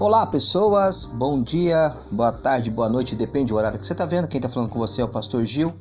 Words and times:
Olá 0.00 0.24
pessoas, 0.24 1.04
bom 1.04 1.42
dia, 1.42 1.94
boa 2.10 2.32
tarde, 2.32 2.70
boa 2.70 2.88
noite, 2.88 3.14
depende 3.14 3.52
do 3.52 3.58
horário 3.58 3.78
que 3.78 3.86
você 3.86 3.92
está 3.92 4.06
vendo. 4.06 4.26
Quem 4.28 4.38
está 4.38 4.48
falando 4.48 4.70
com 4.70 4.78
você 4.78 5.02
é 5.02 5.04
o 5.04 5.08
Pastor 5.08 5.44
Gil 5.44 5.74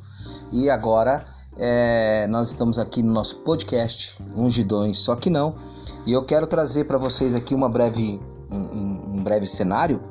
e 0.52 0.70
agora 0.70 1.26
é, 1.58 2.28
nós 2.28 2.50
estamos 2.50 2.78
aqui 2.78 3.02
no 3.02 3.14
nosso 3.14 3.38
podcast 3.38 4.22
Ungidões, 4.36 4.98
só 4.98 5.16
que 5.16 5.30
não. 5.30 5.56
E 6.06 6.12
eu 6.12 6.22
quero 6.26 6.46
trazer 6.48 6.84
para 6.84 6.98
vocês 6.98 7.34
aqui 7.34 7.56
uma 7.56 7.70
breve, 7.70 8.20
um, 8.52 9.20
um 9.20 9.24
breve 9.24 9.46
cenário 9.46 10.02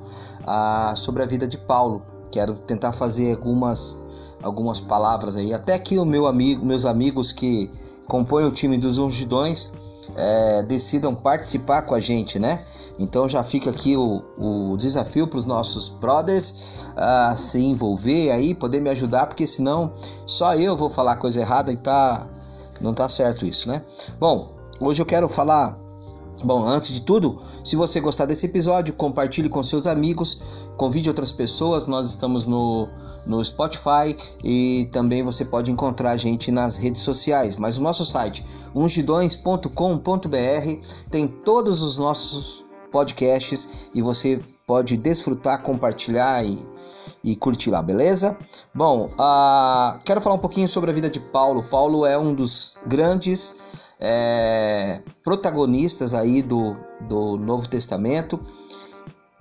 ah, 0.47 0.95
sobre 0.97 1.23
a 1.23 1.27
vida 1.27 1.47
de 1.47 1.59
Paulo. 1.59 2.01
Quero 2.33 2.55
tentar 2.55 2.93
fazer 2.93 3.35
algumas, 3.35 4.01
algumas 4.43 4.81
palavras 4.81 5.37
aí, 5.37 5.53
até 5.53 5.79
que 5.79 5.99
o 5.99 6.07
meu 6.07 6.27
amigo, 6.27 6.65
meus 6.65 6.87
amigos 6.87 7.31
que 7.31 7.71
compõem 8.07 8.47
o 8.47 8.51
time 8.51 8.79
dos 8.79 8.97
Ungidões 8.97 9.75
é, 10.17 10.63
decidam 10.63 11.15
participar 11.15 11.83
com 11.83 11.95
a 11.95 12.01
gente, 12.01 12.39
né? 12.39 12.65
Então 12.99 13.29
já 13.29 13.45
fica 13.45 13.71
aqui 13.71 13.97
o, 13.97 14.23
o 14.39 14.77
desafio 14.77 15.29
para 15.29 15.39
os 15.39 15.47
nossos 15.47 15.89
brothers 15.89 16.55
a 16.97 17.33
uh, 17.35 17.39
se 17.39 17.61
envolver 17.61 18.31
aí, 18.31 18.55
poder 18.55 18.81
me 18.81 18.91
ajudar, 18.91 19.27
porque 19.27 19.47
senão 19.47 19.93
só 20.27 20.55
eu 20.57 20.77
vou 20.77 20.91
falar 20.91 21.17
coisa 21.17 21.41
errada 21.41 21.71
e 21.73 21.77
tá 21.77 22.29
não 22.81 22.95
tá 22.95 23.09
certo 23.09 23.47
isso, 23.47 23.69
né? 23.69 23.83
Bom, 24.19 24.53
hoje 24.81 25.03
eu 25.03 25.07
quero 25.07 25.29
falar 25.29 25.79
Bom, 26.45 26.69
antes 26.69 26.93
de 26.93 27.01
tudo, 27.01 27.43
se 27.65 27.75
você 27.75 27.99
gostar 27.99 28.25
desse 28.25 28.47
episódio, 28.47 28.95
compartilhe 28.95 29.49
com 29.49 29.61
seus 29.61 29.89
amigos, 29.89 30.41
convide 30.77 31.09
outras 31.09 31.33
pessoas. 31.33 31.89
Nós 31.89 32.09
estamos 32.09 32.47
no, 32.47 32.89
no 33.27 33.45
Spotify 33.45 34.17
e 34.45 34.89
também 34.93 35.25
você 35.25 35.45
pode 35.45 35.73
encontrar 35.73 36.13
a 36.13 36.17
gente 36.17 36.53
nas 36.53 36.77
redes 36.77 37.03
sociais. 37.03 37.57
Mas 37.57 37.77
o 37.77 37.83
nosso 37.83 38.05
site, 38.05 38.47
ungidões.com.br, 38.73 39.69
tem 41.11 41.27
todos 41.27 41.83
os 41.83 41.99
nossos 41.99 42.68
podcasts 42.91 43.89
e 43.95 44.03
você 44.03 44.41
pode 44.67 44.97
desfrutar, 44.97 45.63
compartilhar 45.63 46.45
e, 46.45 46.59
e 47.25 47.35
curtir 47.37 47.71
lá, 47.71 47.83
beleza? 47.83 48.37
Bom, 48.75 49.07
uh, 49.07 49.99
quero 50.05 50.21
falar 50.21 50.37
um 50.37 50.41
pouquinho 50.41 50.69
sobre 50.69 50.91
a 50.91 50.95
vida 50.95 51.09
de 51.09 51.21
Paulo. 51.21 51.63
Paulo 51.63 52.05
é 52.05 52.19
um 52.19 52.35
dos 52.35 52.77
grandes 52.87 53.59
é, 54.01 55.01
protagonistas 55.23 56.15
aí 56.15 56.43
do, 56.43 56.77
do 57.09 57.37
Novo 57.37 57.69
Testamento. 57.69 58.41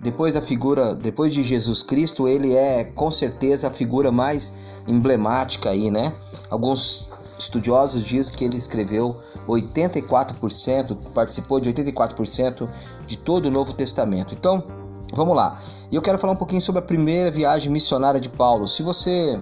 Depois 0.00 0.32
da 0.32 0.40
figura, 0.40 0.94
depois 0.94 1.34
de 1.34 1.42
Jesus 1.42 1.82
Cristo, 1.82 2.28
ele 2.28 2.54
é 2.54 2.84
com 2.84 3.10
certeza 3.10 3.68
a 3.68 3.70
figura 3.70 4.12
mais 4.12 4.54
emblemática 4.86 5.70
aí, 5.70 5.90
né? 5.90 6.12
Alguns 6.48 7.10
estudiosos 7.38 8.02
dizem 8.02 8.34
que 8.34 8.44
ele 8.44 8.56
escreveu 8.56 9.16
84%, 9.46 10.96
participou 11.14 11.60
de 11.60 11.72
84% 11.72 12.68
de 13.06 13.16
todo 13.16 13.46
o 13.46 13.50
Novo 13.50 13.72
Testamento. 13.72 14.34
Então, 14.34 14.62
vamos 15.14 15.36
lá. 15.36 15.60
E 15.90 15.96
eu 15.96 16.02
quero 16.02 16.18
falar 16.18 16.32
um 16.32 16.36
pouquinho 16.36 16.60
sobre 16.60 16.80
a 16.80 16.82
primeira 16.82 17.30
viagem 17.30 17.72
missionária 17.72 18.20
de 18.20 18.28
Paulo. 18.28 18.66
Se 18.66 18.82
você 18.82 19.40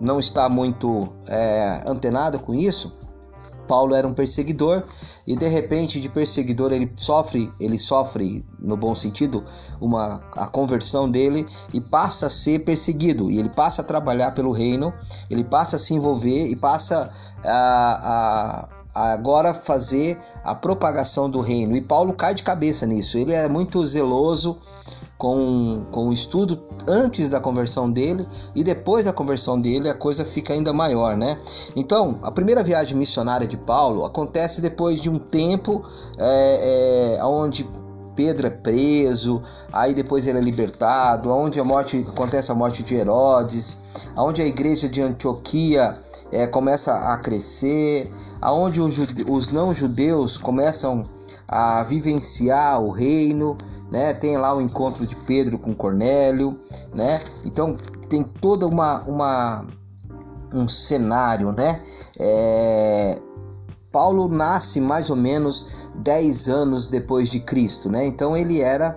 não 0.00 0.18
está 0.18 0.48
muito 0.48 1.08
é, 1.26 1.82
antenado 1.86 2.38
com 2.38 2.54
isso, 2.54 2.92
Paulo 3.70 3.94
era 3.94 4.04
um 4.04 4.12
perseguidor 4.12 4.82
e 5.24 5.36
de 5.36 5.46
repente 5.46 6.00
de 6.00 6.08
perseguidor 6.08 6.72
ele 6.72 6.92
sofre, 6.96 7.52
ele 7.60 7.78
sofre 7.78 8.44
no 8.58 8.76
bom 8.76 8.96
sentido 8.96 9.44
uma 9.80 10.20
a 10.32 10.48
conversão 10.48 11.08
dele 11.08 11.46
e 11.72 11.80
passa 11.80 12.26
a 12.26 12.30
ser 12.30 12.64
perseguido 12.64 13.30
e 13.30 13.38
ele 13.38 13.50
passa 13.50 13.82
a 13.82 13.84
trabalhar 13.84 14.32
pelo 14.32 14.50
reino, 14.50 14.92
ele 15.30 15.44
passa 15.44 15.76
a 15.76 15.78
se 15.78 15.94
envolver 15.94 16.48
e 16.48 16.56
passa 16.56 17.12
a, 17.44 18.68
a 18.92 19.12
agora 19.12 19.54
fazer 19.54 20.18
a 20.42 20.52
propagação 20.52 21.30
do 21.30 21.40
reino. 21.40 21.76
E 21.76 21.80
Paulo 21.80 22.12
cai 22.12 22.34
de 22.34 22.42
cabeça 22.42 22.84
nisso. 22.86 23.16
Ele 23.16 23.32
é 23.32 23.48
muito 23.48 23.86
zeloso 23.86 24.58
com, 25.20 25.84
com 25.90 26.08
o 26.08 26.12
estudo 26.14 26.58
antes 26.88 27.28
da 27.28 27.38
conversão 27.38 27.90
dele 27.92 28.26
e 28.54 28.64
depois 28.64 29.04
da 29.04 29.12
conversão 29.12 29.60
dele 29.60 29.86
a 29.86 29.94
coisa 29.94 30.24
fica 30.24 30.54
ainda 30.54 30.72
maior, 30.72 31.14
né? 31.14 31.38
Então, 31.76 32.18
a 32.22 32.32
primeira 32.32 32.64
viagem 32.64 32.96
missionária 32.96 33.46
de 33.46 33.58
Paulo 33.58 34.06
acontece 34.06 34.62
depois 34.62 35.02
de 35.02 35.10
um 35.10 35.18
tempo 35.18 35.84
é, 36.16 37.18
é, 37.18 37.24
onde 37.24 37.68
Pedro 38.16 38.46
é 38.46 38.50
preso, 38.50 39.42
aí 39.70 39.92
depois 39.92 40.26
ele 40.26 40.38
é 40.38 40.40
libertado, 40.40 41.28
onde 41.28 41.60
a 41.60 41.64
morte 41.64 42.04
acontece 42.08 42.50
a 42.50 42.54
morte 42.54 42.82
de 42.82 42.94
Herodes, 42.94 43.82
onde 44.16 44.40
a 44.40 44.46
igreja 44.46 44.88
de 44.88 45.02
Antioquia 45.02 45.92
é, 46.32 46.46
começa 46.46 46.94
a 46.94 47.18
crescer, 47.18 48.10
aonde 48.40 48.80
os 48.80 49.52
não-judeus 49.52 50.38
começam 50.38 51.02
a 51.52 51.82
vivenciar 51.82 52.80
o 52.80 52.92
reino, 52.92 53.58
né? 53.90 54.14
Tem 54.14 54.38
lá 54.38 54.54
o 54.54 54.60
encontro 54.60 55.04
de 55.04 55.16
Pedro 55.16 55.58
com 55.58 55.74
Cornélio, 55.74 56.56
né? 56.94 57.18
Então 57.44 57.76
tem 58.08 58.22
toda 58.22 58.68
uma, 58.68 59.00
uma 59.02 59.66
um 60.54 60.68
cenário, 60.68 61.50
né? 61.50 61.82
É... 62.16 63.18
Paulo 63.90 64.28
nasce 64.28 64.80
mais 64.80 65.10
ou 65.10 65.16
menos 65.16 65.88
10 65.96 66.48
anos 66.48 66.86
depois 66.86 67.28
de 67.28 67.40
Cristo, 67.40 67.90
né? 67.90 68.06
Então 68.06 68.36
ele 68.36 68.60
era 68.60 68.96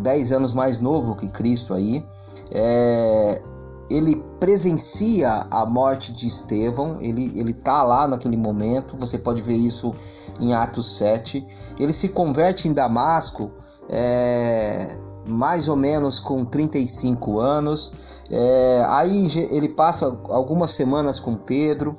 10 0.00 0.30
anos 0.30 0.52
mais 0.52 0.78
novo 0.78 1.16
que 1.16 1.28
Cristo 1.28 1.74
aí. 1.74 2.06
É 2.52 3.42
ele 3.88 4.22
presencia 4.40 5.46
a 5.50 5.66
morte 5.66 6.12
de 6.12 6.26
Estevão, 6.26 6.96
ele, 7.00 7.32
ele 7.36 7.52
tá 7.52 7.82
lá 7.82 8.06
naquele 8.06 8.36
momento, 8.36 8.96
você 8.96 9.18
pode 9.18 9.42
ver 9.42 9.56
isso 9.56 9.94
em 10.40 10.54
Atos 10.54 10.96
7. 10.96 11.46
Ele 11.78 11.92
se 11.92 12.10
converte 12.10 12.68
em 12.68 12.72
Damasco 12.72 13.50
é, 13.88 14.96
mais 15.26 15.68
ou 15.68 15.76
menos 15.76 16.18
com 16.18 16.44
35 16.44 17.38
anos. 17.38 17.94
É, 18.30 18.86
aí 18.88 19.28
ele 19.50 19.68
passa 19.68 20.06
algumas 20.30 20.70
semanas 20.70 21.20
com 21.20 21.36
Pedro 21.36 21.96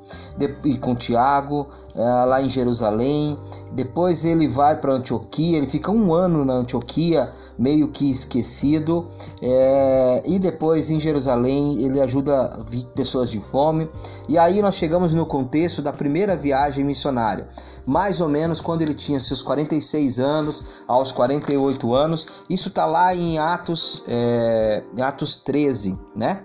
e 0.63 0.77
com 0.77 0.95
Tiago 0.95 1.67
é, 1.93 2.01
lá 2.25 2.41
em 2.41 2.49
Jerusalém. 2.49 3.39
Depois 3.71 4.25
ele 4.25 4.47
vai 4.47 4.75
para 4.75 4.93
Antioquia, 4.93 5.57
ele 5.57 5.67
fica 5.67 5.91
um 5.91 6.13
ano 6.13 6.43
na 6.43 6.53
Antioquia 6.53 7.31
meio 7.57 7.89
que 7.89 8.11
esquecido. 8.11 9.07
É, 9.41 10.23
e 10.25 10.39
depois 10.39 10.89
em 10.89 10.99
Jerusalém 10.99 11.83
ele 11.83 12.01
ajuda 12.01 12.59
pessoas 12.95 13.29
de 13.29 13.39
fome. 13.39 13.89
E 14.27 14.37
aí 14.37 14.61
nós 14.61 14.75
chegamos 14.75 15.13
no 15.13 15.25
contexto 15.25 15.81
da 15.81 15.93
primeira 15.93 16.35
viagem 16.35 16.83
missionária, 16.83 17.47
mais 17.85 18.21
ou 18.21 18.27
menos 18.27 18.59
quando 18.61 18.81
ele 18.81 18.93
tinha 18.93 19.19
seus 19.19 19.41
46 19.41 20.19
anos, 20.19 20.83
aos 20.87 21.11
48 21.11 21.93
anos. 21.93 22.27
Isso 22.49 22.69
está 22.69 22.85
lá 22.85 23.13
em 23.15 23.37
Atos, 23.37 24.03
é, 24.07 24.83
Atos 24.99 25.37
13, 25.37 25.97
né? 26.15 26.43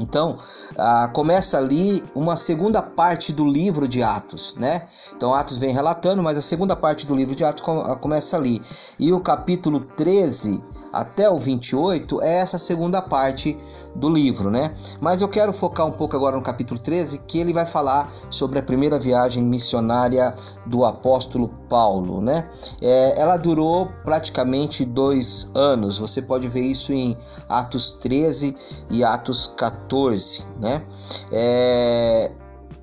Então, 0.00 0.38
ah, 0.76 1.10
começa 1.12 1.58
ali 1.58 2.02
uma 2.14 2.36
segunda 2.36 2.80
parte 2.80 3.32
do 3.32 3.46
livro 3.46 3.86
de 3.86 4.02
Atos, 4.02 4.54
né? 4.56 4.88
Então, 5.14 5.34
Atos 5.34 5.58
vem 5.58 5.72
relatando, 5.72 6.22
mas 6.22 6.38
a 6.38 6.42
segunda 6.42 6.74
parte 6.74 7.06
do 7.06 7.14
livro 7.14 7.34
de 7.34 7.44
Atos 7.44 7.64
começa 8.00 8.36
ali. 8.36 8.62
E 8.98 9.12
o 9.12 9.20
capítulo 9.20 9.80
13 9.80 10.62
até 10.92 11.28
o 11.28 11.38
28 11.38 12.22
é 12.22 12.36
essa 12.36 12.58
segunda 12.58 13.00
parte 13.00 13.58
do 13.94 14.08
livro, 14.08 14.50
né? 14.50 14.74
Mas 15.00 15.20
eu 15.20 15.28
quero 15.28 15.52
focar 15.52 15.86
um 15.86 15.92
pouco 15.92 16.16
agora 16.16 16.36
no 16.36 16.42
capítulo 16.42 16.80
13, 16.80 17.20
que 17.26 17.38
ele 17.38 17.52
vai 17.52 17.66
falar 17.66 18.12
sobre 18.30 18.58
a 18.58 18.62
primeira 18.62 18.98
viagem 18.98 19.42
missionária 19.42 20.34
do 20.66 20.84
apóstolo 20.84 21.48
Paulo, 21.68 22.20
né? 22.20 22.48
É, 22.80 23.20
ela 23.20 23.36
durou 23.36 23.90
praticamente 24.04 24.84
dois 24.84 25.50
anos. 25.54 25.98
Você 25.98 26.22
pode 26.22 26.48
ver 26.48 26.62
isso 26.62 26.92
em 26.92 27.16
Atos 27.48 27.92
13 27.92 28.56
e 28.90 29.04
Atos 29.04 29.46
14, 29.56 30.44
né? 30.60 30.82
É, 31.30 32.30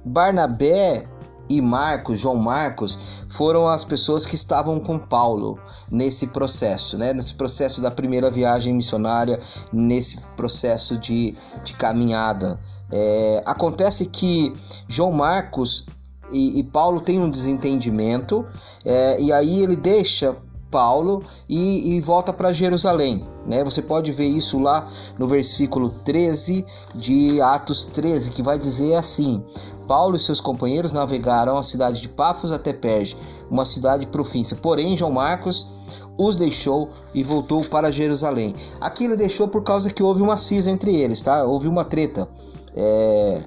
Barnabé 0.05 1.05
e 1.49 1.61
Marcos, 1.61 2.19
João 2.19 2.35
Marcos, 2.35 3.00
foram 3.27 3.68
as 3.68 3.83
pessoas 3.83 4.25
que 4.25 4.35
estavam 4.35 4.79
com 4.79 5.00
Paulo 5.00 5.59
nesse 5.91 6.27
processo, 6.27 6.97
né? 6.97 7.12
nesse 7.12 7.33
processo 7.33 7.81
da 7.81 7.89
primeira 7.89 8.29
viagem 8.29 8.74
missionária, 8.74 9.39
nesse 9.74 10.21
processo 10.38 10.97
de, 10.97 11.35
de 11.63 11.74
caminhada. 11.74 12.59
É, 12.91 13.41
acontece 13.45 14.07
que 14.07 14.56
João 14.88 15.12
Marcos 15.12 15.88
e, 16.31 16.59
e 16.59 16.63
Paulo 16.63 17.01
têm 17.01 17.19
um 17.19 17.29
desentendimento, 17.29 18.47
é, 18.85 19.19
e 19.21 19.31
aí 19.31 19.62
ele 19.62 19.75
deixa 19.75 20.35
Paulo 20.69 21.24
e, 21.47 21.95
e 21.95 22.01
volta 22.01 22.31
para 22.31 22.53
Jerusalém. 22.53 23.24
Né? 23.45 23.63
Você 23.63 23.81
pode 23.81 24.12
ver 24.12 24.27
isso 24.27 24.59
lá 24.59 24.88
no 25.18 25.27
versículo 25.27 25.89
13 25.89 26.65
de 26.95 27.41
Atos 27.41 27.85
13, 27.85 28.31
que 28.31 28.44
vai 28.44 28.59
dizer 28.59 28.95
assim: 28.95 29.44
Paulo 29.89 30.15
e 30.15 30.19
seus 30.19 30.39
companheiros 30.39 30.94
navegaram 30.94 31.57
a 31.57 31.63
cidade 31.63 32.00
de 32.00 32.09
Pafos 32.09 32.51
até 32.51 32.71
Perge, 32.71 33.18
uma 33.50 33.65
cidade 33.65 34.06
profícia. 34.06 34.56
Porém, 34.56 34.95
João 34.95 35.12
Marcos 35.12 35.68
os 36.15 36.36
deixou 36.36 36.89
e 37.12 37.24
voltou 37.24 37.63
para 37.65 37.91
Jerusalém. 37.91 38.56
Aqui 38.80 39.06
ele 39.06 39.18
deixou 39.18 39.47
por 39.47 39.63
causa 39.63 39.91
que 39.91 40.03
houve 40.03 40.21
uma 40.21 40.38
cisma 40.38 40.71
entre 40.71 40.95
eles, 40.95 41.24
tá? 41.24 41.44
Houve 41.44 41.68
uma 41.68 41.83
treta. 41.83 42.30
É... 42.75 43.41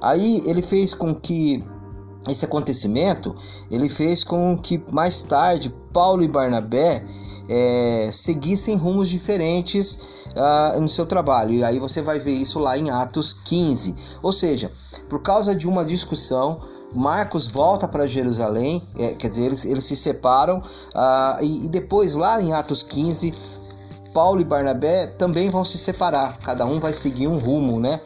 Aí 0.00 0.42
ele 0.46 0.62
fez 0.62 0.94
com 0.94 1.14
que 1.14 1.62
esse 2.26 2.46
acontecimento 2.46 3.36
ele 3.70 3.90
fez 3.90 4.24
com 4.24 4.56
que 4.56 4.82
mais 4.90 5.22
tarde 5.24 5.68
Paulo 5.92 6.22
e 6.22 6.28
Barnabé 6.28 7.04
é, 7.48 8.08
seguissem 8.12 8.76
rumos 8.76 9.08
diferentes 9.08 10.26
uh, 10.36 10.80
no 10.80 10.88
seu 10.88 11.06
trabalho. 11.06 11.52
E 11.52 11.64
aí 11.64 11.78
você 11.78 12.02
vai 12.02 12.18
ver 12.18 12.34
isso 12.34 12.58
lá 12.58 12.76
em 12.76 12.90
Atos 12.90 13.32
15. 13.32 13.94
Ou 14.22 14.32
seja, 14.32 14.70
por 15.08 15.20
causa 15.20 15.54
de 15.54 15.66
uma 15.66 15.84
discussão, 15.84 16.60
Marcos 16.94 17.46
volta 17.46 17.88
para 17.88 18.06
Jerusalém, 18.06 18.82
é, 18.98 19.14
quer 19.14 19.28
dizer, 19.28 19.44
eles, 19.44 19.64
eles 19.64 19.84
se 19.84 19.96
separam, 19.96 20.58
uh, 20.58 21.42
e, 21.42 21.64
e, 21.64 21.68
depois 21.68 22.14
lá 22.14 22.40
em 22.40 22.52
Atos 22.52 22.82
15 22.82 23.32
Paulo 24.12 24.40
e 24.40 24.44
Barnabé 24.44 25.06
também 25.06 25.48
vão 25.50 25.64
se 25.64 25.78
separar, 25.78 26.38
cada 26.38 26.66
um 26.66 26.78
vai 26.78 26.92
seguir 26.92 27.28
um 27.28 27.38
rumo, 27.38 27.80
né? 27.80 28.00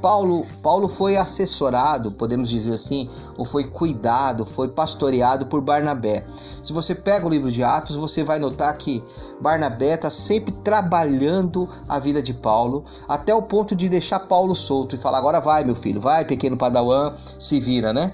Paulo, 0.00 0.44
Paulo 0.62 0.88
foi 0.88 1.16
assessorado, 1.16 2.10
podemos 2.12 2.48
dizer 2.48 2.74
assim, 2.74 3.08
ou 3.36 3.44
foi 3.44 3.64
cuidado, 3.64 4.44
foi 4.44 4.68
pastoreado 4.68 5.46
por 5.46 5.60
Barnabé. 5.60 6.24
Se 6.62 6.72
você 6.72 6.94
pega 6.94 7.26
o 7.26 7.30
livro 7.30 7.50
de 7.50 7.62
Atos, 7.62 7.96
você 7.96 8.24
vai 8.24 8.38
notar 8.38 8.76
que 8.76 9.02
Barnabé 9.40 9.94
está 9.94 10.10
sempre 10.10 10.52
trabalhando 10.52 11.68
a 11.88 11.98
vida 11.98 12.22
de 12.22 12.34
Paulo, 12.34 12.84
até 13.08 13.34
o 13.34 13.42
ponto 13.42 13.76
de 13.76 13.88
deixar 13.88 14.20
Paulo 14.20 14.54
solto 14.54 14.94
e 14.94 14.98
falar: 14.98 15.18
agora 15.18 15.40
vai, 15.40 15.64
meu 15.64 15.74
filho, 15.74 16.00
vai, 16.00 16.24
pequeno 16.24 16.56
padawan, 16.56 17.14
se 17.38 17.60
vira, 17.60 17.92
né? 17.92 18.12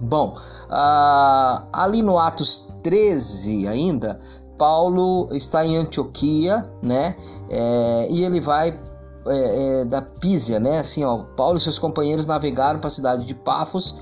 Bom, 0.00 0.36
uh, 0.70 1.66
ali 1.72 2.02
no 2.02 2.18
Atos 2.18 2.68
13 2.82 3.66
ainda, 3.66 4.20
Paulo 4.58 5.28
está 5.32 5.64
em 5.64 5.76
Antioquia, 5.76 6.68
né? 6.82 7.16
É, 7.48 8.08
e 8.10 8.24
ele 8.24 8.40
vai 8.40 8.76
é, 9.26 9.80
é, 9.80 9.84
da 9.84 10.02
Písia, 10.02 10.58
né? 10.58 10.80
Assim, 10.80 11.04
ó, 11.04 11.22
Paulo 11.36 11.56
e 11.56 11.60
seus 11.60 11.78
companheiros 11.78 12.26
navegaram 12.26 12.80
para 12.80 12.88
a 12.88 12.90
cidade 12.90 13.24
de 13.24 13.34
Pafos, 13.34 13.96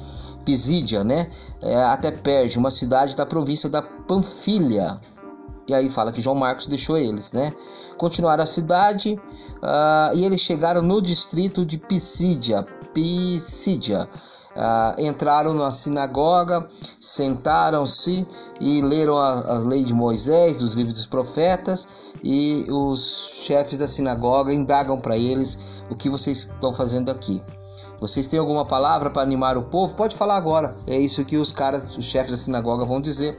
Pisídia, 0.44 1.04
né? 1.04 1.30
É, 1.60 1.84
até 1.84 2.10
Perge, 2.10 2.58
uma 2.58 2.70
cidade 2.70 3.14
da 3.14 3.26
província 3.26 3.68
da 3.68 3.82
Panfilha. 3.82 5.00
E 5.68 5.74
aí 5.74 5.90
fala 5.90 6.12
que 6.12 6.20
João 6.20 6.36
Marcos 6.36 6.66
deixou 6.66 6.96
eles, 6.96 7.32
né? 7.32 7.52
Continuaram 7.98 8.44
a 8.44 8.46
cidade 8.46 9.20
uh, 9.56 10.16
e 10.16 10.24
eles 10.24 10.40
chegaram 10.40 10.80
no 10.80 11.02
distrito 11.02 11.66
de 11.66 11.76
Pisídia, 11.76 12.62
Pisídia 12.94 14.08
ah, 14.56 14.94
entraram 14.98 15.54
na 15.54 15.70
sinagoga, 15.72 16.68
sentaram-se 17.00 18.26
e 18.60 18.80
leram 18.80 19.18
a, 19.18 19.56
a, 19.56 19.58
lei 19.58 19.84
de 19.84 19.92
Moisés, 19.92 20.56
dos 20.56 20.72
livros 20.72 20.94
dos 20.94 21.06
profetas, 21.06 21.88
e 22.22 22.66
os 22.70 23.42
chefes 23.42 23.76
da 23.76 23.86
sinagoga 23.86 24.52
indagam 24.52 24.98
para 24.98 25.16
eles 25.16 25.58
o 25.90 25.94
que 25.94 26.08
vocês 26.08 26.38
estão 26.38 26.72
fazendo 26.72 27.10
aqui. 27.10 27.42
Vocês 28.00 28.26
têm 28.26 28.38
alguma 28.38 28.64
palavra 28.64 29.10
para 29.10 29.22
animar 29.22 29.56
o 29.56 29.62
povo? 29.62 29.94
Pode 29.94 30.16
falar 30.16 30.36
agora. 30.36 30.74
É 30.86 30.98
isso 30.98 31.24
que 31.24 31.36
os 31.36 31.50
caras, 31.50 31.96
os 31.96 32.04
chefes 32.04 32.30
da 32.30 32.36
sinagoga 32.36 32.84
vão 32.84 33.00
dizer. 33.00 33.38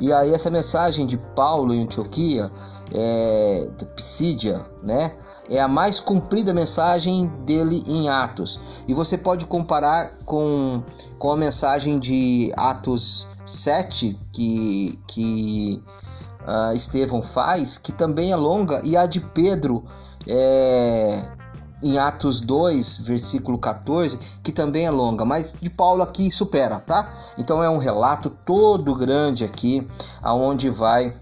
E 0.00 0.12
aí 0.12 0.32
essa 0.32 0.50
mensagem 0.50 1.06
de 1.06 1.16
Paulo 1.16 1.72
em 1.72 1.84
Antioquia, 1.84 2.50
é, 2.92 3.68
de 3.76 3.86
Psídia, 3.86 4.64
né? 4.82 5.12
É 5.48 5.60
a 5.60 5.68
mais 5.68 6.00
comprida 6.00 6.52
mensagem 6.52 7.26
dele 7.44 7.82
em 7.86 8.08
Atos. 8.08 8.60
E 8.86 8.94
você 8.94 9.18
pode 9.18 9.46
comparar 9.46 10.10
com, 10.24 10.82
com 11.18 11.30
a 11.30 11.36
mensagem 11.36 11.98
de 11.98 12.52
Atos 12.56 13.28
7 13.44 14.18
que, 14.32 14.98
que 15.06 15.82
uh, 16.42 16.74
Estevão 16.74 17.20
faz, 17.20 17.78
que 17.78 17.92
também 17.92 18.32
é 18.32 18.36
longa, 18.36 18.80
e 18.84 18.96
a 18.96 19.06
de 19.06 19.20
Pedro 19.20 19.84
é, 20.28 21.22
em 21.82 21.98
Atos 21.98 22.40
2, 22.40 22.98
versículo 22.98 23.58
14, 23.58 24.18
que 24.42 24.52
também 24.52 24.86
é 24.86 24.90
longa, 24.90 25.24
mas 25.24 25.54
de 25.60 25.68
Paulo 25.68 26.02
aqui 26.02 26.30
supera, 26.30 26.78
tá? 26.78 27.12
Então 27.36 27.62
é 27.62 27.68
um 27.68 27.78
relato 27.78 28.30
todo 28.30 28.94
grande 28.94 29.44
aqui, 29.44 29.86
aonde 30.22 30.70
vai 30.70 31.12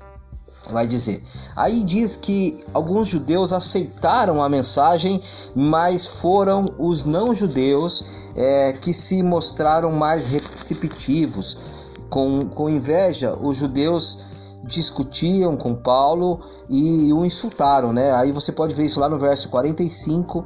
vai 0.70 0.86
dizer. 0.86 1.22
Aí 1.56 1.82
diz 1.84 2.16
que 2.16 2.58
alguns 2.72 3.06
judeus 3.06 3.52
aceitaram 3.52 4.42
a 4.42 4.48
mensagem, 4.48 5.20
mas 5.54 6.06
foram 6.06 6.66
os 6.78 7.04
não-judeus 7.04 8.04
é, 8.36 8.72
que 8.72 8.92
se 8.94 9.22
mostraram 9.22 9.92
mais 9.92 10.26
receptivos. 10.26 11.58
Com, 12.08 12.48
com 12.48 12.68
inveja, 12.68 13.36
os 13.40 13.56
judeus 13.56 14.24
discutiam 14.64 15.56
com 15.56 15.74
Paulo 15.74 16.40
e 16.68 17.12
o 17.12 17.24
insultaram, 17.24 17.92
né? 17.92 18.12
Aí 18.12 18.32
você 18.32 18.52
pode 18.52 18.74
ver 18.74 18.84
isso 18.84 19.00
lá 19.00 19.08
no 19.08 19.18
verso 19.18 19.48
45 19.48 20.44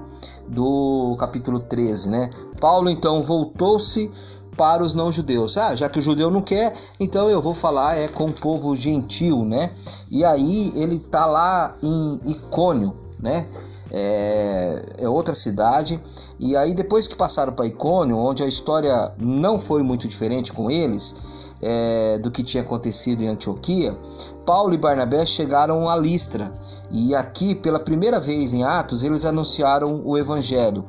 do 0.48 1.16
capítulo 1.18 1.60
13, 1.60 2.10
né? 2.10 2.30
Paulo 2.60 2.90
então 2.90 3.22
voltou-se 3.22 4.10
para 4.56 4.82
os 4.82 4.94
não-judeus. 4.94 5.56
Ah, 5.56 5.74
já 5.74 5.88
que 5.88 5.98
o 5.98 6.02
judeu 6.02 6.30
não 6.30 6.42
quer, 6.42 6.74
então 6.98 7.28
eu 7.28 7.40
vou 7.40 7.54
falar 7.54 7.96
é 7.96 8.08
com 8.08 8.26
o 8.26 8.32
povo 8.32 8.76
gentil, 8.76 9.44
né? 9.44 9.70
E 10.10 10.24
aí 10.24 10.72
ele 10.74 10.98
tá 10.98 11.26
lá 11.26 11.76
em 11.82 12.20
Icônio, 12.24 12.94
né? 13.20 13.46
É, 13.90 14.82
é, 14.98 15.08
outra 15.08 15.34
cidade. 15.34 16.00
E 16.38 16.56
aí 16.56 16.74
depois 16.74 17.06
que 17.06 17.14
passaram 17.14 17.52
para 17.52 17.66
Icônio, 17.66 18.16
onde 18.16 18.42
a 18.42 18.46
história 18.46 19.12
não 19.18 19.58
foi 19.58 19.82
muito 19.82 20.08
diferente 20.08 20.52
com 20.52 20.70
eles 20.70 21.14
é, 21.62 22.18
do 22.18 22.30
que 22.30 22.42
tinha 22.42 22.62
acontecido 22.62 23.22
em 23.22 23.28
Antioquia, 23.28 23.96
Paulo 24.44 24.74
e 24.74 24.78
Barnabé 24.78 25.24
chegaram 25.24 25.88
a 25.88 25.96
Listra. 25.96 26.52
E 26.90 27.14
aqui, 27.14 27.54
pela 27.54 27.78
primeira 27.78 28.20
vez 28.20 28.52
em 28.52 28.64
Atos, 28.64 29.02
eles 29.02 29.24
anunciaram 29.24 30.02
o 30.04 30.18
Evangelho. 30.18 30.84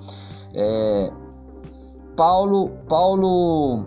É, 0.53 1.12
Paulo, 2.15 2.71
Paulo, 2.88 3.85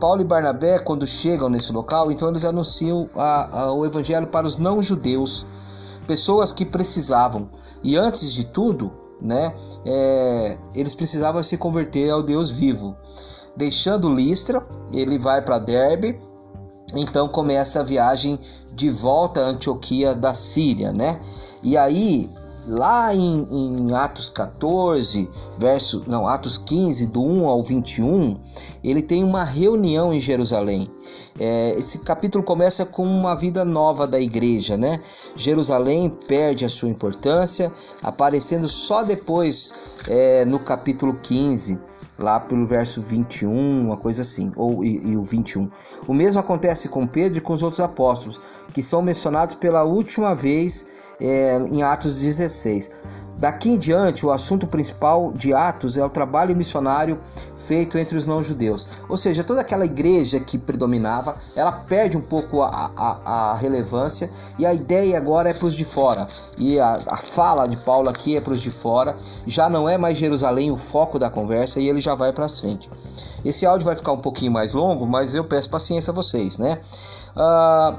Paulo 0.00 0.22
e 0.22 0.24
Barnabé, 0.24 0.78
quando 0.78 1.06
chegam 1.06 1.48
nesse 1.48 1.72
local, 1.72 2.10
então 2.10 2.28
eles 2.28 2.44
anunciam 2.44 3.08
a, 3.14 3.60
a, 3.60 3.72
o 3.72 3.84
evangelho 3.84 4.26
para 4.26 4.46
os 4.46 4.56
não-judeus, 4.56 5.46
pessoas 6.06 6.52
que 6.52 6.64
precisavam. 6.64 7.48
E 7.82 7.96
antes 7.96 8.32
de 8.32 8.44
tudo, 8.44 8.92
né, 9.20 9.54
é, 9.84 10.58
eles 10.74 10.94
precisavam 10.94 11.42
se 11.42 11.56
converter 11.58 12.10
ao 12.10 12.22
Deus 12.22 12.50
vivo. 12.50 12.96
Deixando 13.56 14.12
Listra, 14.12 14.62
ele 14.92 15.18
vai 15.18 15.42
para 15.42 15.58
Derbe. 15.58 16.20
Então 16.94 17.28
começa 17.28 17.80
a 17.80 17.84
viagem 17.84 18.38
de 18.72 18.90
volta 18.90 19.40
a 19.40 19.48
Antioquia 19.48 20.14
da 20.14 20.34
Síria, 20.34 20.92
né? 20.92 21.20
E 21.62 21.76
aí 21.76 22.28
lá 22.66 23.14
em, 23.14 23.46
em, 23.50 23.94
Atos 23.94 24.30
14, 24.30 25.28
verso, 25.58 26.04
não, 26.06 26.26
Atos 26.26 26.58
15, 26.58 27.06
do 27.08 27.22
1 27.22 27.46
ao 27.48 27.62
21, 27.62 28.36
ele 28.82 29.02
tem 29.02 29.24
uma 29.24 29.44
reunião 29.44 30.12
em 30.12 30.20
Jerusalém. 30.20 30.90
É, 31.38 31.74
esse 31.78 32.00
capítulo 32.00 32.44
começa 32.44 32.84
com 32.84 33.04
uma 33.04 33.34
vida 33.34 33.64
nova 33.64 34.06
da 34.06 34.20
igreja, 34.20 34.76
né? 34.76 35.00
Jerusalém 35.34 36.10
perde 36.28 36.64
a 36.64 36.68
sua 36.68 36.88
importância, 36.88 37.72
aparecendo 38.02 38.68
só 38.68 39.02
depois 39.02 39.90
é, 40.08 40.44
no 40.44 40.58
capítulo 40.58 41.18
15, 41.22 41.80
lá 42.18 42.38
pelo 42.38 42.66
verso 42.66 43.00
21, 43.00 43.86
uma 43.86 43.96
coisa 43.96 44.22
assim, 44.22 44.52
ou 44.54 44.84
e, 44.84 44.98
e 45.08 45.16
o 45.16 45.22
21. 45.22 45.70
O 46.06 46.12
mesmo 46.12 46.38
acontece 46.38 46.88
com 46.88 47.06
Pedro 47.06 47.38
e 47.38 47.40
com 47.40 47.54
os 47.54 47.62
outros 47.62 47.80
apóstolos, 47.80 48.40
que 48.74 48.82
são 48.82 49.00
mencionados 49.00 49.54
pela 49.54 49.82
última 49.84 50.34
vez 50.34 50.99
é, 51.20 51.56
em 51.56 51.82
Atos 51.82 52.20
16. 52.20 52.90
Daqui 53.40 53.70
em 53.70 53.78
diante, 53.78 54.26
o 54.26 54.30
assunto 54.30 54.66
principal 54.66 55.32
de 55.32 55.54
Atos 55.54 55.96
é 55.96 56.04
o 56.04 56.10
trabalho 56.10 56.54
missionário 56.54 57.18
feito 57.56 57.96
entre 57.96 58.18
os 58.18 58.26
não-judeus. 58.26 58.86
Ou 59.08 59.16
seja, 59.16 59.44
toda 59.44 59.60
aquela 59.60 59.84
igreja 59.84 60.40
que 60.40 60.58
predominava, 60.58 61.36
ela 61.54 61.72
perde 61.72 62.18
um 62.18 62.20
pouco 62.20 62.60
a, 62.60 62.90
a, 62.96 63.52
a 63.52 63.54
relevância 63.54 64.28
e 64.58 64.66
a 64.66 64.74
ideia 64.74 65.16
agora 65.16 65.48
é 65.48 65.54
para 65.54 65.66
os 65.66 65.74
de 65.74 65.84
fora. 65.84 66.26
E 66.58 66.78
a, 66.78 67.00
a 67.06 67.16
fala 67.16 67.66
de 67.66 67.76
Paulo 67.76 68.10
aqui 68.10 68.36
é 68.36 68.40
para 68.40 68.52
os 68.52 68.60
de 68.60 68.70
fora. 68.70 69.16
Já 69.46 69.70
não 69.70 69.88
é 69.88 69.96
mais 69.96 70.18
Jerusalém 70.18 70.70
o 70.70 70.76
foco 70.76 71.18
da 71.18 71.30
conversa 71.30 71.80
e 71.80 71.88
ele 71.88 72.00
já 72.00 72.14
vai 72.14 72.32
para 72.32 72.48
frente. 72.48 72.90
Esse 73.44 73.64
áudio 73.64 73.86
vai 73.86 73.96
ficar 73.96 74.12
um 74.12 74.20
pouquinho 74.20 74.52
mais 74.52 74.74
longo, 74.74 75.06
mas 75.06 75.34
eu 75.34 75.44
peço 75.44 75.70
paciência 75.70 76.10
a 76.10 76.14
vocês, 76.14 76.58
né? 76.58 76.78
Uh, 77.36 77.96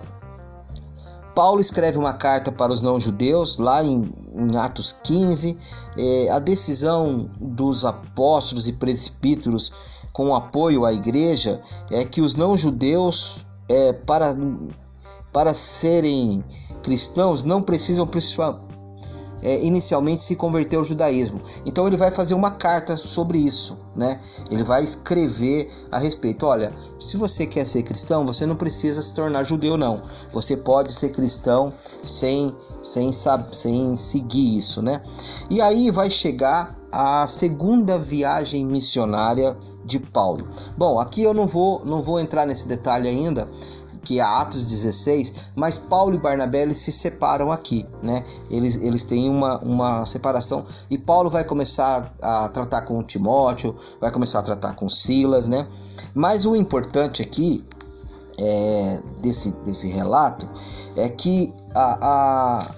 Paulo 1.34 1.62
escreve 1.62 1.98
uma 1.98 2.14
carta 2.14 2.52
para 2.52 2.72
os 2.72 2.82
não-judeus, 2.82 3.58
lá 3.58 3.84
em, 3.84 4.12
em, 4.36 4.58
Atos 4.58 4.96
15. 5.04 5.58
É, 5.98 6.30
a 6.30 6.40
decisão 6.40 7.30
dos 7.40 7.86
apóstolos 7.86 8.68
e 8.68 8.74
presbíteros 8.74 9.72
com 10.12 10.36
apoio 10.36 10.86
à 10.86 10.94
igreja 10.94 11.62
é 11.90 12.04
que 12.04 12.22
os 12.22 12.36
não-judeus, 12.36 13.46
é, 13.70 13.94
para, 13.94 14.36
para 15.32 15.54
serem 15.54 16.44
cristãos, 16.84 17.44
não 17.44 17.62
precisam 17.62 18.06
é, 19.42 19.64
inicialmente 19.64 20.22
se 20.22 20.36
converter 20.36 20.76
ao 20.76 20.84
judaísmo. 20.84 21.42
Então 21.66 21.88
ele 21.88 21.98
vai 21.98 22.12
fazer 22.12 22.34
uma 22.34 22.52
carta 22.52 22.98
sobre 22.98 23.40
isso, 23.40 23.80
né? 23.96 24.20
Ele 24.50 24.64
vai 24.64 24.84
escrever 24.84 25.72
a 25.92 25.98
respeito. 25.98 26.46
Olha, 26.46 26.74
se 27.02 27.18
você 27.18 27.48
quer 27.48 27.66
ser 27.66 27.82
cristão, 27.82 28.26
você 28.26 28.46
não 28.46 28.56
precisa 28.56 29.02
se 29.02 29.14
tornar 29.14 29.44
judeu, 29.44 29.76
não. 29.76 30.02
Você 30.32 30.56
pode 30.56 30.94
ser 30.94 31.10
cristão 31.10 31.74
sem, 32.04 32.56
sem, 32.84 33.12
sem 33.52 33.96
seguir 33.96 34.60
isso, 34.60 34.82
né? 34.82 35.02
E 35.50 35.60
aí 35.60 35.90
vai 35.90 36.12
chegar 36.12 36.78
a 36.92 37.26
segunda 37.26 37.98
viagem 37.98 38.66
missionária 38.66 39.58
de 39.84 39.98
Paulo. 39.98 40.48
Bom, 40.78 41.00
aqui 41.00 41.24
eu 41.24 41.34
não 41.34 41.48
vou, 41.48 41.84
não 41.84 42.02
vou 42.02 42.20
entrar 42.20 42.46
nesse 42.46 42.68
detalhe 42.68 43.08
ainda 43.08 43.48
que 44.04 44.20
é 44.20 44.24
Atos 44.24 44.66
16, 44.66 45.52
mas 45.56 45.78
Paulo 45.78 46.16
e 46.16 46.18
Barnabé 46.18 46.64
eles 46.64 46.78
se 46.78 46.92
separam 46.92 47.52
aqui, 47.52 47.86
né? 48.02 48.24
Eles, 48.50 48.76
eles 48.76 49.04
têm 49.04 49.30
uma, 49.30 49.58
uma 49.60 50.06
separação 50.06 50.66
e 50.90 50.98
Paulo 50.98 51.30
vai 51.30 51.44
começar 51.44 52.12
a 52.22 52.50
tratar 52.50 52.82
com 52.82 53.04
Timóteo, 53.04 53.76
vai 54.00 54.12
começar 54.12 54.40
a 54.40 54.44
tratar 54.44 54.74
com 54.74 54.90
Silas, 54.90 55.48
né? 55.48 55.68
Mas 56.14 56.46
o 56.46 56.56
importante 56.56 57.22
aqui 57.22 57.64
é, 58.38 59.00
desse, 59.22 59.52
desse 59.66 59.88
relato 59.88 60.50
é 60.96 61.08
que 61.08 61.54
a, 61.76 61.98
a, 62.02 62.72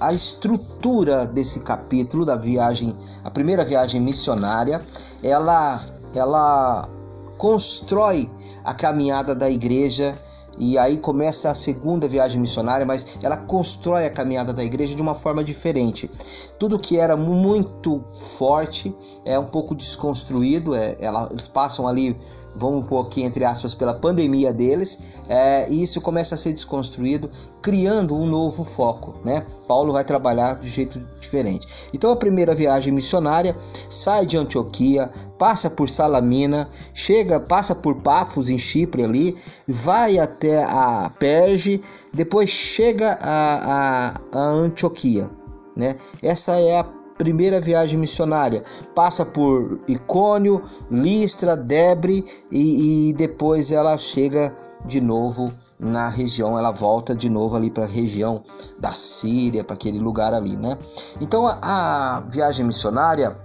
a 0.00 0.12
estrutura 0.12 1.26
desse 1.26 1.60
capítulo 1.60 2.24
da 2.24 2.36
viagem, 2.36 2.96
a 3.24 3.30
primeira 3.30 3.64
viagem 3.64 4.00
missionária, 4.00 4.84
ela, 5.22 5.80
ela 6.14 6.88
constrói 7.36 8.30
a 8.64 8.72
caminhada 8.72 9.34
da 9.34 9.50
igreja 9.50 10.16
e 10.58 10.76
aí 10.76 10.98
começa 10.98 11.50
a 11.50 11.54
segunda 11.54 12.08
viagem 12.08 12.40
missionária, 12.40 12.84
mas 12.84 13.18
ela 13.22 13.36
constrói 13.36 14.06
a 14.06 14.10
caminhada 14.10 14.52
da 14.52 14.64
igreja 14.64 14.94
de 14.94 15.02
uma 15.02 15.14
forma 15.14 15.44
diferente. 15.44 16.10
Tudo 16.58 16.78
que 16.78 16.98
era 16.98 17.16
muito 17.16 18.02
forte 18.36 18.94
é 19.24 19.38
um 19.38 19.46
pouco 19.46 19.74
desconstruído, 19.74 20.74
é, 20.74 20.96
ela, 21.00 21.28
eles 21.30 21.46
passam 21.46 21.86
ali 21.86 22.16
vamos 22.58 22.86
pôr 22.86 23.06
aqui 23.06 23.22
entre 23.22 23.44
aspas, 23.44 23.74
pela 23.74 23.94
pandemia 23.94 24.52
deles, 24.52 25.02
é, 25.28 25.70
e 25.70 25.82
isso 25.82 26.00
começa 26.00 26.34
a 26.34 26.38
ser 26.38 26.52
desconstruído, 26.52 27.30
criando 27.62 28.16
um 28.16 28.26
novo 28.26 28.64
foco. 28.64 29.14
Né? 29.24 29.44
Paulo 29.66 29.92
vai 29.92 30.04
trabalhar 30.04 30.58
de 30.58 30.68
jeito 30.68 31.00
diferente. 31.20 31.66
Então 31.92 32.10
a 32.10 32.16
primeira 32.16 32.54
viagem 32.54 32.92
missionária 32.92 33.56
sai 33.88 34.26
de 34.26 34.36
Antioquia, 34.36 35.10
passa 35.38 35.70
por 35.70 35.88
Salamina, 35.88 36.68
chega, 36.92 37.38
passa 37.38 37.74
por 37.74 37.96
Pafos 37.96 38.50
em 38.50 38.58
Chipre 38.58 39.04
ali, 39.04 39.36
vai 39.66 40.18
até 40.18 40.64
a 40.64 41.10
Perge, 41.18 41.82
depois 42.12 42.50
chega 42.50 43.18
a, 43.20 44.14
a, 44.32 44.38
a 44.38 44.42
Antioquia. 44.50 45.30
Né? 45.76 45.96
Essa 46.20 46.56
é 46.58 46.80
a 46.80 46.97
primeira 47.18 47.60
viagem 47.60 47.98
missionária. 47.98 48.62
Passa 48.94 49.26
por 49.26 49.80
Icônio, 49.88 50.62
Listra, 50.90 51.56
Debre 51.56 52.24
e, 52.50 53.10
e 53.10 53.12
depois 53.12 53.72
ela 53.72 53.98
chega 53.98 54.54
de 54.84 55.00
novo 55.00 55.52
na 55.78 56.08
região, 56.08 56.56
ela 56.56 56.70
volta 56.70 57.14
de 57.14 57.28
novo 57.28 57.56
ali 57.56 57.68
para 57.68 57.84
a 57.84 57.88
região 57.88 58.42
da 58.78 58.92
Síria, 58.92 59.64
para 59.64 59.74
aquele 59.74 59.98
lugar 59.98 60.32
ali, 60.32 60.56
né? 60.56 60.78
Então 61.20 61.46
a, 61.46 61.58
a, 61.60 62.20
viagem 62.20 62.64
missionária, 62.64 63.36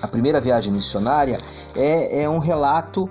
a 0.00 0.06
primeira 0.06 0.40
viagem 0.40 0.72
missionária 0.72 1.38
é, 1.74 2.22
é 2.22 2.28
um 2.28 2.38
relato 2.38 3.08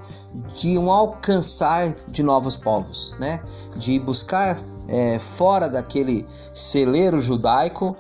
de 0.56 0.78
um 0.78 0.92
alcançar 0.92 1.96
de 2.08 2.24
novos 2.24 2.56
povos, 2.56 3.16
né? 3.20 3.42
De 3.76 4.00
buscar 4.00 4.60
é, 4.88 5.20
fora 5.20 5.68
daquele 5.70 6.26
celeiro 6.54 7.22
judaico, 7.22 7.96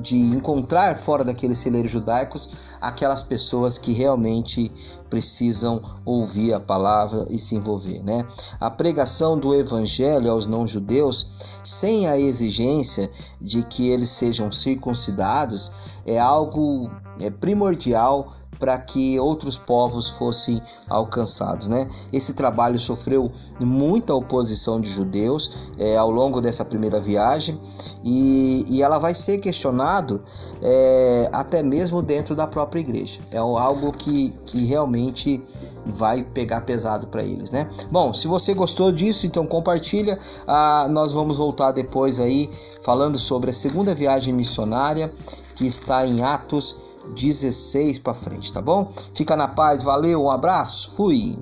de 0.00 0.16
encontrar 0.16 0.96
fora 0.96 1.24
daqueles 1.24 1.58
celeiros 1.58 1.90
judaicos 1.90 2.74
aquelas 2.80 3.22
pessoas 3.22 3.78
que 3.78 3.92
realmente 3.92 4.70
precisam 5.08 5.80
ouvir 6.04 6.52
a 6.52 6.60
palavra 6.60 7.26
e 7.30 7.38
se 7.38 7.54
envolver, 7.54 8.02
né? 8.02 8.26
A 8.60 8.70
pregação 8.70 9.38
do 9.38 9.54
evangelho 9.54 10.30
aos 10.30 10.46
não-judeus, 10.46 11.30
sem 11.62 12.06
a 12.06 12.18
exigência 12.18 13.10
de 13.40 13.62
que 13.62 13.88
eles 13.88 14.10
sejam 14.10 14.52
circuncidados, 14.52 15.72
é 16.04 16.18
algo 16.18 16.90
é 17.20 17.30
primordial 17.30 18.32
para 18.58 18.78
que 18.78 19.18
outros 19.18 19.56
povos 19.56 20.08
fossem 20.10 20.60
alcançados. 20.88 21.66
Né? 21.66 21.88
Esse 22.12 22.34
trabalho 22.34 22.78
sofreu 22.78 23.30
muita 23.60 24.14
oposição 24.14 24.80
de 24.80 24.90
judeus 24.90 25.70
é, 25.78 25.96
ao 25.96 26.10
longo 26.10 26.40
dessa 26.40 26.64
primeira 26.64 27.00
viagem 27.00 27.60
e, 28.02 28.64
e 28.68 28.82
ela 28.82 28.98
vai 28.98 29.14
ser 29.14 29.38
questionado 29.38 30.22
é, 30.62 31.28
até 31.32 31.62
mesmo 31.62 32.02
dentro 32.02 32.34
da 32.34 32.46
própria 32.46 32.80
igreja. 32.80 33.20
É 33.32 33.38
algo 33.38 33.92
que, 33.92 34.30
que 34.46 34.64
realmente 34.64 35.42
vai 35.86 36.22
pegar 36.22 36.62
pesado 36.62 37.06
para 37.06 37.22
eles, 37.22 37.50
né? 37.50 37.68
Bom, 37.90 38.12
se 38.12 38.26
você 38.26 38.54
gostou 38.54 38.90
disso, 38.90 39.26
então 39.26 39.46
compartilha. 39.46 40.18
Ah, 40.46 40.86
nós 40.90 41.12
vamos 41.12 41.36
voltar 41.36 41.72
depois 41.72 42.18
aí 42.18 42.50
falando 42.82 43.18
sobre 43.18 43.50
a 43.50 43.54
segunda 43.54 43.94
viagem 43.94 44.32
missionária 44.32 45.12
que 45.54 45.66
está 45.66 46.06
em 46.06 46.22
Atos 46.22 46.78
16 47.14 47.98
para 47.98 48.14
frente, 48.14 48.52
tá 48.52 48.62
bom? 48.62 48.90
Fica 49.14 49.36
na 49.36 49.48
paz, 49.48 49.82
valeu, 49.82 50.24
um 50.24 50.30
abraço, 50.30 50.92
fui. 50.96 51.38